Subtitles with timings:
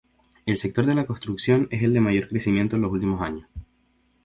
[0.47, 3.45] El sector de la construcción es el de mayor crecimiento en los últimos años.